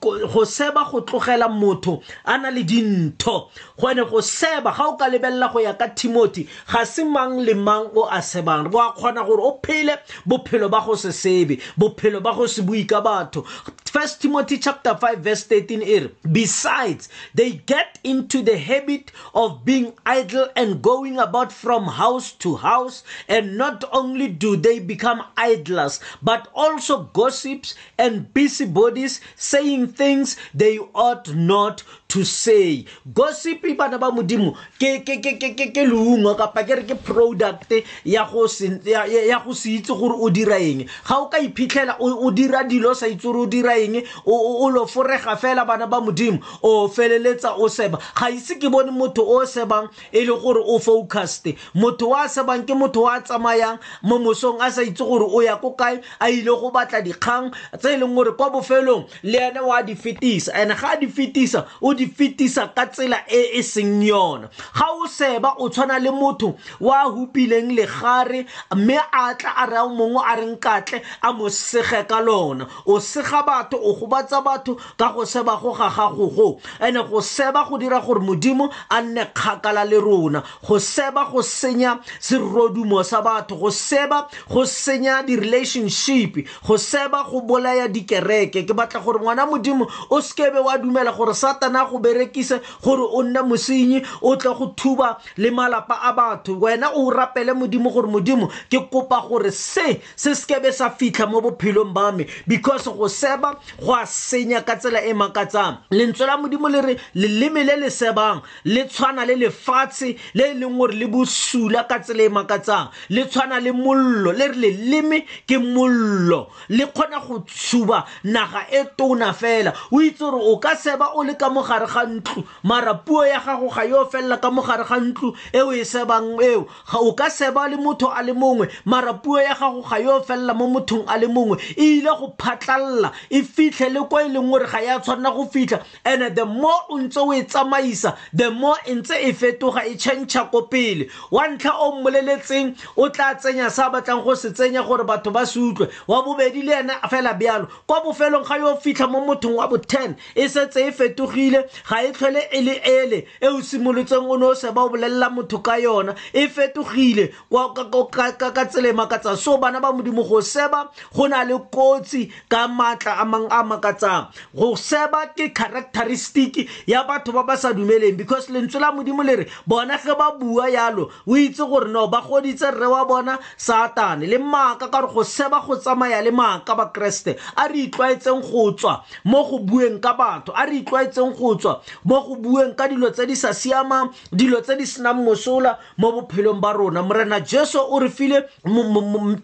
go 0.00 0.44
seba 0.44 0.84
go 0.90 1.00
tlogela 1.00 1.48
motho 1.48 2.02
a 2.24 2.38
na 2.38 2.50
le 2.50 2.62
dintho 2.62 3.48
gone 3.80 4.02
go 4.10 4.20
seba 4.20 4.72
ga 4.72 4.84
o 4.88 4.96
ka 4.96 5.08
lebelela 5.08 5.50
go 5.52 5.60
ya 5.60 5.74
ka 5.74 5.88
timothy 5.88 6.46
ga 6.70 6.84
se 6.84 7.02
mang 7.04 7.38
le 7.38 7.54
mang 7.54 7.90
o 7.96 8.04
a 8.18 8.20
sebang 8.20 8.70
bo 8.70 8.78
a 8.86 8.92
kgona 8.92 9.24
gore 9.26 9.40
o 9.42 9.58
phele 9.64 9.96
bophelo 10.28 10.70
ba 10.70 10.82
go 10.84 10.94
se 10.94 11.08
sebe 11.20 11.58
bophelo 11.80 12.20
ba 12.22 12.34
go 12.34 12.46
se 12.46 12.62
batho 12.62 13.44
First 13.88 14.20
Timothy 14.20 14.58
chapter 14.58 14.94
5 14.94 15.18
verse 15.20 15.44
13 15.44 15.80
here. 15.80 16.10
Besides, 16.30 17.08
they 17.34 17.52
get 17.52 17.98
into 18.04 18.42
the 18.42 18.58
habit 18.58 19.10
of 19.34 19.64
being 19.64 19.94
idle 20.04 20.46
and 20.54 20.82
going 20.82 21.18
about 21.18 21.50
from 21.50 21.84
house 21.86 22.30
to 22.32 22.56
house, 22.56 23.02
and 23.28 23.56
not 23.56 23.82
only 23.92 24.28
do 24.28 24.56
they 24.56 24.78
become 24.78 25.22
idlers, 25.38 26.00
but 26.20 26.48
also 26.54 27.04
gossips 27.14 27.74
and 27.96 28.32
busybodies, 28.34 29.22
saying 29.36 29.88
things 29.94 30.36
they 30.54 30.78
ought 30.94 31.34
not 31.34 31.82
to 32.08 32.24
say 32.24 32.86
gossip 33.12 33.60
bana 33.76 33.98
ba 34.00 34.08
modimo 34.08 34.56
ke 34.80 35.04
ke 35.04 35.20
ke 35.20 35.36
ke 35.36 35.52
ke 35.52 35.66
ke 35.76 35.82
leungo 35.84 36.32
kapa 36.40 36.64
ke 36.64 36.72
re 36.80 36.84
ke 36.88 36.96
product 36.96 37.68
ya 38.02 38.24
go 38.24 38.48
se 38.48 38.80
ya 38.84 39.44
go 39.44 39.52
se 39.52 39.76
itse 39.76 39.92
gore 39.92 40.16
o 40.16 40.32
dira 40.32 40.56
eng 40.56 40.88
ga 41.04 41.14
o 41.20 41.28
ka 41.28 41.36
iphitlhela 41.36 42.00
o 42.00 42.32
dira 42.32 42.64
dilo 42.64 42.96
sa 42.96 43.04
itse 43.04 43.20
gore 43.28 43.44
o 43.44 43.46
dira 43.46 43.76
eng 43.76 44.00
o 44.24 44.66
lo 44.72 44.88
forega 44.88 45.36
fela 45.36 45.68
bana 45.68 45.84
ba 45.84 46.00
modimo 46.00 46.40
o 46.64 46.88
feleletsa 46.88 47.60
o 47.60 47.68
seba 47.68 48.00
ga 48.16 48.32
ise 48.32 48.56
ke 48.56 48.72
bone 48.72 48.88
motho 48.88 49.20
o 49.28 49.44
sebang 49.44 49.92
e 50.08 50.24
le 50.24 50.32
gore 50.32 50.64
o 50.64 50.80
focused 50.80 51.52
motho 51.76 52.16
wa 52.16 52.24
sebang 52.24 52.64
ke 52.64 52.72
motho 52.72 53.04
wa 53.04 53.20
tsamayang 53.20 53.76
mo 54.00 54.16
mosong 54.16 54.64
a 54.64 54.72
sa 54.72 54.80
itse 54.80 55.04
gore 55.04 55.28
o 55.28 55.44
ya 55.44 55.60
ko 55.60 55.76
kae 55.76 56.00
a 56.16 56.32
ile 56.32 56.56
go 56.56 56.72
batla 56.72 57.04
dikgang 57.04 57.52
tse 57.76 57.92
e 58.00 58.00
leng 58.00 58.16
gore 58.16 58.32
kwa 58.32 58.48
bofelong 58.56 59.04
le 59.20 59.36
ene 59.50 59.60
o 59.60 59.76
a 59.76 59.84
di 59.84 59.92
fetisa 59.92 60.56
and 60.56 60.72
ga 60.72 60.96
a 60.96 60.96
di 60.96 61.04
fetisa 61.12 61.68
o 61.84 61.97
di 61.98 62.06
fetisa 62.14 62.62
ka 62.76 62.84
tsela 62.86 63.18
e 63.26 63.40
e 63.58 63.62
seng 63.62 64.00
yona 64.06 64.46
ga 64.74 64.86
o 65.02 65.06
seba 65.10 65.50
o 65.58 65.68
tshwana 65.68 65.98
le 65.98 66.10
motho 66.12 66.54
wa 66.80 67.02
hupileng 67.10 67.74
legare 67.74 68.46
mme 68.76 68.98
a 69.22 69.34
tla 69.34 69.50
a 69.56 69.66
raya 69.66 69.88
mongwe 69.98 70.22
a 70.22 70.36
reng 70.38 70.56
katle 70.62 71.02
a 71.22 71.32
mo 71.32 71.48
sege 71.50 72.06
ka 72.08 72.20
lona 72.20 72.68
o 72.86 73.00
sega 73.02 73.42
batho 73.46 73.76
o 73.82 73.92
gobatsa 73.98 74.40
batho 74.44 74.78
ka 74.98 75.12
go 75.12 75.24
seba 75.24 75.58
go 75.60 75.74
ga 75.74 75.88
gagogo 75.90 76.60
ene 76.80 77.02
go 77.02 77.20
seba 77.20 77.66
go 77.68 77.76
dira 77.78 78.00
gore 78.00 78.20
modimo 78.22 78.70
a 78.90 79.02
nne 79.02 79.26
kgakala 79.34 79.84
le 79.84 79.98
rona 79.98 80.42
go 80.62 80.78
seba 80.78 81.26
go 81.32 81.42
senya 81.42 81.98
serodumo 82.20 83.02
sa 83.04 83.20
batho 83.22 83.56
go 83.58 83.70
seba 83.70 84.28
go 84.48 84.62
senya 84.62 85.26
di-relationship 85.26 86.46
go 86.64 86.76
seba 86.76 87.26
go 87.28 87.40
bolaya 87.42 87.88
dikereke 87.88 88.62
ke 88.62 88.72
batla 88.74 89.00
gore 89.02 89.18
ngwana 89.18 89.46
modimo 89.50 89.88
o 90.10 90.20
sekebe 90.22 90.62
wa 90.62 90.78
dumela 90.78 91.10
gore 91.10 91.34
satana 91.34 91.87
go 91.88 91.98
berekise 91.98 92.60
gore 92.82 93.02
o 93.12 93.22
nne 93.22 93.42
mosenyi 93.42 94.04
o 94.22 94.36
tle 94.36 94.52
go 94.54 94.74
thuba 94.76 95.18
le 95.36 95.50
malapa 95.50 95.98
a 96.02 96.12
batho 96.12 96.54
wena 96.60 96.90
o 96.94 97.10
rapele 97.10 97.52
modimo 97.54 97.92
gore 97.92 98.08
modimo 98.08 98.48
ke 98.70 98.78
kopa 98.90 99.22
gore 99.28 99.50
se 99.50 100.00
se 100.16 100.30
sekebe 100.34 100.72
sa 100.72 100.90
fitlha 100.90 101.26
mo 101.26 101.40
bophelong 101.40 101.92
ba 101.92 102.12
me 102.12 102.26
because 102.46 102.84
go 102.86 103.08
seba 103.08 103.56
go 103.84 103.94
a 103.94 104.04
senya 104.06 104.64
ka 104.64 104.76
tsela 104.76 105.00
e 105.04 105.12
makatsang 105.12 105.78
lentswe 105.90 106.26
la 106.26 106.36
modimo 106.36 106.68
le 106.70 106.80
re 106.82 106.96
leleme 107.14 107.64
le 107.64 107.76
le 107.84 107.90
sebang 107.90 108.42
le 108.64 108.84
tshwana 108.86 109.24
le 109.24 109.34
lefatshe 109.34 110.16
le 110.34 110.50
e 110.52 110.54
leng 110.54 110.76
gore 110.76 110.92
le 110.94 111.06
bosula 111.06 111.84
ka 111.84 111.98
tsela 112.00 112.22
e 112.24 112.28
makatsang 112.28 112.88
le 113.10 113.24
tshwana 113.24 113.60
le 113.60 113.72
mollo 113.72 114.32
le 114.32 114.48
re 114.52 114.54
leleme 114.58 115.24
ke 115.48 115.58
mollo 115.58 116.48
le 116.68 116.86
kgona 116.86 117.20
go 117.26 117.42
tshuba 117.46 118.04
naga 118.24 118.66
e 118.72 118.84
tona 118.96 119.32
fela 119.32 119.72
o 119.92 120.00
itse 120.00 120.18
gore 120.20 120.40
o 120.52 120.56
ka 120.58 120.76
seba 120.76 121.12
o 121.14 121.22
le 121.24 121.34
ka 121.36 121.48
mogare 121.50 121.77
mogare 121.78 121.86
ga 121.86 122.04
ntlo 122.06 122.44
mara 122.62 122.94
puo 122.94 123.24
ya 123.26 123.40
gago 123.40 123.68
ga 123.68 123.82
yo 123.84 124.06
felela 124.10 124.38
ka 124.40 124.50
mogare 124.50 124.84
ga 124.86 124.96
ntlo 124.98 125.34
e 125.52 125.60
o 125.60 125.72
e 125.72 125.84
sebang 125.84 126.40
eo 126.42 126.66
o 126.94 127.12
ka 127.12 127.28
seba 127.30 127.68
le 127.68 127.76
motho 127.76 128.10
a 128.10 128.22
le 128.22 128.32
mongwe 128.32 128.68
mara 128.84 129.14
puo 129.14 129.38
ya 129.38 129.54
gago 129.54 129.82
ga 129.82 129.96
yo 129.98 130.20
felela 130.22 130.54
mo 130.54 130.66
mothong 130.66 131.04
a 131.06 131.18
le 131.18 131.26
mongwe 131.26 131.58
e 131.76 131.98
ile 131.98 132.10
go 132.18 132.34
phatlalla 132.38 133.12
e 133.30 133.42
fitlhe 133.42 133.88
le 133.92 134.00
kwa 134.00 134.22
e 134.24 134.28
leng 134.28 134.50
gore 134.50 134.66
ga 134.66 134.80
ya 134.80 135.00
tshwanela 135.00 135.30
go 135.30 135.44
fitlha 135.52 135.82
and 136.04 136.34
the 136.36 136.44
more 136.44 136.82
o 136.90 136.94
ntse 136.98 137.16
o 137.18 137.32
e 137.32 137.42
tsamaisa 137.42 138.14
the 138.34 138.50
more 138.50 138.78
e 138.86 138.94
ntse 138.94 139.14
e 139.14 139.32
fetoga 139.32 139.84
e 139.86 139.96
change-a 139.96 140.44
ko 140.50 140.62
pele 140.62 141.08
wa 141.30 141.48
ntlha 141.48 141.72
o 141.78 141.92
mmoleletseng 141.92 142.74
o 142.96 143.08
tla 143.10 143.34
tsenya 143.34 143.70
sa 143.70 143.90
batlang 143.90 144.22
go 144.24 144.34
se 144.34 144.50
tsenya 144.50 144.82
gore 144.82 145.04
batho 145.04 145.30
ba 145.30 145.46
se 145.46 145.58
utlwe 145.60 145.88
wa 146.08 146.22
bobedi 146.22 146.62
le 146.62 146.72
ene 146.80 146.92
fela 147.10 147.34
bjalo 147.34 147.68
kwa 147.86 148.00
bofelong 148.00 148.44
ga 148.46 148.56
yo 148.58 148.76
fitlha 148.76 149.06
mo 149.06 149.20
mothong 149.20 149.54
wa 149.58 149.68
bo 149.68 149.76
ten 149.78 150.16
e 150.34 150.48
setse 150.48 150.76
e 150.84 150.92
fetogile 150.92 151.67
ga 151.88 152.02
e 152.04 152.12
tlhole 152.12 152.42
e 152.52 152.60
le 152.62 152.74
ele 152.84 153.26
e 153.40 153.46
o 153.48 153.60
simolotseng 153.60 154.28
o 154.28 154.36
ne 154.36 154.46
o 154.46 154.54
seba 154.54 154.82
o 154.82 154.88
bolelela 154.88 155.30
motho 155.30 155.58
ka 155.58 155.74
yona 155.78 156.14
e 156.32 156.46
fetogile 156.48 157.32
ka 157.50 158.64
tselemakatsang 158.64 159.36
so 159.38 159.58
bana 159.58 159.80
ba 159.80 159.92
modimo 159.92 160.26
go 160.28 160.40
seba 160.40 160.90
go 161.14 161.26
na 161.26 161.42
le 161.42 161.58
kotsi 161.70 162.30
ka 162.48 162.66
maatla 162.68 163.20
a 163.22 163.24
mangwe 163.24 163.48
a 163.50 163.62
makatsang 163.64 164.28
go 164.56 164.74
seba 164.74 165.26
ke 165.36 165.52
characteristic 165.54 166.68
ya 166.86 167.04
batho 167.06 167.32
ba 167.32 167.44
ba 167.44 167.56
sa 167.56 167.72
dumeleng 167.72 168.16
because 168.16 168.48
lentswe 168.48 168.80
la 168.80 168.92
modimo 168.92 169.24
le 169.24 169.36
re 169.36 169.46
bona 169.66 169.98
ge 169.98 170.14
ba 170.16 170.32
bua 170.38 170.70
yalo 170.70 171.10
o 171.26 171.36
itse 171.36 171.64
gore 171.68 171.88
no 171.88 172.08
ba 172.08 172.20
goditse 172.22 172.70
rre 172.70 172.88
wa 172.88 173.04
bona 173.04 173.38
satane 173.56 174.26
le 174.28 174.38
maaka 174.38 174.88
ka 174.88 175.00
gore 175.00 175.12
go 175.14 175.22
seba 175.22 175.60
go 175.66 175.76
tsamaya 175.76 176.22
le 176.22 176.30
maaka 176.30 176.74
bakeresete 176.74 177.36
a 177.56 177.68
re 177.68 177.86
itlwaetseng 177.88 178.42
go 178.42 178.72
tswa 178.72 179.04
mo 179.24 179.44
go 179.48 179.58
bueng 179.58 180.00
ka 180.00 180.12
batho 180.14 180.52
a 180.54 180.66
re 180.66 180.78
itlwaetseng 180.80 181.36
go 181.36 181.57
tswa 181.58 181.82
mo 182.06 182.20
go 182.22 182.34
bueng 182.38 182.72
ka 182.78 182.86
dilo 182.88 183.10
tse 183.10 183.26
di 183.26 183.34
sa 183.36 183.50
siamang 183.50 184.14
dilo 184.30 184.62
tse 184.62 184.78
di 184.78 184.86
senang 184.86 185.22
mosola 185.26 185.76
mo 185.98 186.14
bophelong 186.14 186.62
ba 186.62 186.70
rona 186.72 187.02
morena 187.02 187.42
jesu 187.42 187.78
o 187.82 187.98
re 187.98 188.08
file 188.08 188.46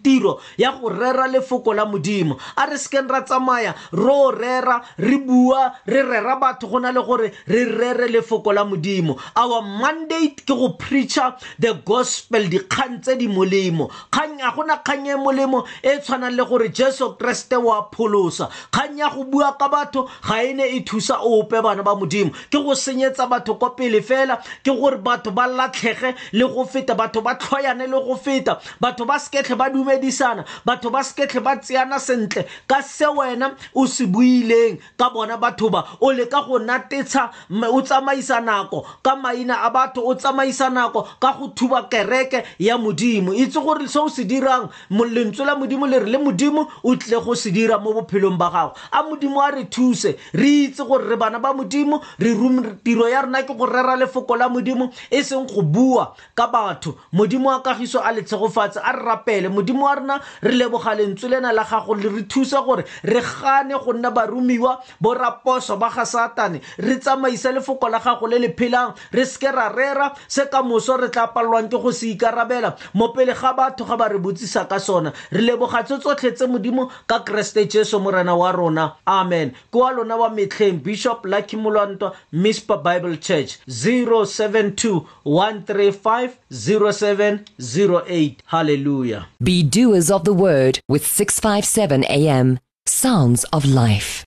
tiro 0.01 0.39
ya 0.57 0.71
go 0.79 0.89
rera 0.89 1.27
lefoko 1.27 1.75
la 1.75 1.85
modimo 1.85 2.39
a 2.55 2.65
re 2.65 2.77
sekeng 2.79 3.11
ra 3.11 3.21
tsamaya 3.21 3.75
ro 3.91 4.31
rera 4.31 4.81
re 4.97 5.17
bua 5.19 5.75
re 5.85 6.01
rera 6.01 6.39
batho 6.39 6.71
go 6.71 6.79
na 6.79 6.89
le 6.91 7.01
gore 7.03 7.31
re 7.47 7.61
rere 7.69 8.07
lefoko 8.07 8.53
la 8.55 8.63
modimo 8.65 9.19
our 9.35 9.61
mandate 9.61 10.41
ke 10.43 10.53
go 10.55 10.73
preacher 10.79 11.35
the 11.59 11.73
gospel 11.85 12.39
dikgang 12.41 13.03
tse 13.03 13.19
di 13.19 13.27
molemo 13.27 13.91
kgang 14.09 14.41
a 14.41 14.49
gona 14.55 14.75
kgang 14.81 15.11
e 15.15 15.15
molemo 15.19 15.59
e 15.83 15.99
tshwanang 15.99 16.35
le 16.35 16.43
gore 16.45 16.69
jesu 16.71 17.15
kreste 17.19 17.59
wa 17.59 17.89
pholosa 17.91 18.49
kgang 18.71 18.97
ya 18.99 19.09
go 19.11 19.23
bua 19.23 19.55
ka 19.59 19.67
batho 19.69 20.07
ga 20.23 20.41
e 20.43 20.53
ne 20.53 20.63
e 20.79 20.79
thusa 20.85 21.19
ope 21.23 21.59
bana 21.61 21.83
ba 21.83 21.91
modimo 21.95 22.04
modimo 22.05 22.31
ke 22.49 22.63
go 22.63 22.73
senyetsa 22.75 23.27
batho 23.29 23.55
ko 23.59 23.69
pele 23.71 24.01
fela 24.01 24.37
ke 24.63 24.67
gore 24.71 24.97
batho 24.97 25.31
ba 25.35 25.47
latlhege 25.47 26.15
le 26.33 26.45
go 26.47 26.65
feta 26.65 26.95
batho 26.95 27.21
ba 27.23 27.35
tlhoyane 27.35 27.87
le 27.89 27.99
go 28.05 28.15
feta 28.15 28.59
batho 28.81 29.05
ba 29.05 29.17
seketlhe 29.19 29.57
ba 29.57 29.69
dumedisana 29.69 30.45
batho 30.65 30.89
ba 30.91 31.01
seketlhe 31.03 31.41
ba 31.43 31.55
tseana 31.57 31.99
sentle 31.99 32.43
ka 32.67 32.81
se 32.81 33.05
wena 33.05 33.55
o 33.73 33.85
se 33.87 34.05
buileng 34.05 34.77
ka 34.97 35.09
bona 35.09 35.37
batho 35.37 35.69
ba 35.71 35.83
o 36.01 36.11
leka 36.11 36.41
go 36.47 36.59
natetsa 36.59 37.31
o 37.73 37.81
tsamaisa 37.81 38.41
nako 38.41 38.85
ka 39.03 39.15
maina 39.15 39.55
a 39.65 39.69
batho 39.69 40.01
o 40.05 40.13
tsamaisa 40.15 40.69
nako 40.69 41.05
ka 41.19 41.33
go 41.39 41.47
thuba 41.55 41.83
kereke 41.89 42.43
ya 42.59 42.77
modimo 42.77 43.33
itse 43.33 43.59
gore 43.59 43.87
se 43.87 43.99
o 43.99 44.07
se 44.09 44.23
dirang 44.23 44.69
lentswe 44.91 45.45
la 45.45 45.55
modimo 45.55 45.87
le 45.89 45.99
re 45.99 46.09
le 46.09 46.17
modimo 46.19 46.67
o 46.83 46.95
tlile 46.95 47.21
go 47.23 47.35
se 47.35 47.51
dira 47.51 47.77
mo 47.79 47.93
bophelong 47.93 48.37
ba 48.37 48.49
gago 48.51 48.73
a 48.91 49.03
modimo 49.03 49.41
a 49.41 49.51
re 49.51 49.65
thuse 49.69 50.15
re 50.33 50.65
itse 50.69 50.83
gore 50.83 51.05
re 51.05 51.15
bana 51.15 51.39
ba 51.39 51.53
modimo 51.53 51.94
modimo 51.95 52.01
re 52.17 52.33
rum 52.33 52.77
tiro 52.83 53.07
ya 53.09 53.21
rona 53.21 53.43
ke 53.43 53.53
go 53.55 53.65
rera 53.65 53.95
lefoko 53.95 54.37
la 54.37 54.49
modimo 54.49 54.93
e 55.11 55.23
seng 55.23 55.47
go 55.47 55.61
bua 55.61 56.15
ka 56.35 56.47
batho 56.47 56.95
modimo 57.13 57.45
wa 57.49 57.61
kagiso 57.63 58.01
a 58.03 58.11
letshegofatse 58.13 58.79
a 58.83 58.91
re 58.93 59.03
rapele 59.05 59.49
modimo 59.49 59.83
wa 59.83 59.95
rona 59.95 60.19
re 60.41 60.51
leboga 60.51 60.95
lentswe 60.95 61.29
lena 61.29 61.51
la 61.53 61.63
gago 61.63 61.95
le 61.95 62.09
re 62.09 62.23
thusa 62.23 62.61
gore 62.65 62.85
re 63.03 63.21
gane 63.41 63.73
go 63.73 63.93
nna 63.93 64.11
baromiwa 64.11 64.79
boraposo 65.01 65.77
ba 65.77 65.89
ga 65.93 66.05
satane 66.05 66.61
re 66.77 66.97
tsamaisa 66.99 67.51
lefoko 67.51 67.89
la 67.89 67.99
gago 67.99 68.27
le 68.27 68.39
le 68.39 68.49
phelang 68.49 68.93
re 69.11 69.25
seke 69.25 69.51
ra 69.51 69.69
rera 69.69 70.13
se 70.27 70.45
ka 70.49 70.63
moso 70.63 70.97
re 70.97 71.09
tla 71.11 71.27
palelwang 71.27 71.69
ke 71.69 71.77
go 71.77 71.91
se 71.91 72.09
ikarabela 72.15 72.75
mo 72.93 73.09
pele 73.09 73.33
ga 73.33 73.53
batho 73.53 73.85
ga 73.85 73.95
ba 73.95 74.07
re 74.09 74.17
botsisa 74.19 74.65
ka 74.67 74.79
sona 74.79 75.13
re 75.31 75.41
lebogatse 75.41 75.99
tsotlhe 75.99 76.31
tse 76.35 76.47
modimo 76.47 76.89
ka 77.07 77.19
keresete 77.19 77.69
jesu 77.69 77.99
morena 77.99 78.35
wa 78.35 78.51
rona 78.51 78.93
amen 79.05 79.51
ke 79.71 79.77
wa 79.77 79.91
lona 79.91 80.15
wa 80.15 80.29
metlheng 80.29 80.79
bishop 80.83 81.25
lucky 81.25 81.57
molwa 81.57 81.84
Sonto 81.85 82.15
Mispa 82.33 82.77
Bible 82.83 83.17
Church 83.17 83.59
072 83.67 85.07
135 85.23 86.37
0708. 86.49 88.43
Hallelujah. 88.45 89.27
Be 89.43 89.63
doers 89.63 90.09
of 90.11 90.23
the 90.23 90.33
word 90.33 90.79
with 90.87 91.05
657 91.05 92.03
AM. 92.05 92.59
Sounds 92.85 93.43
of 93.45 93.65
life. 93.65 94.25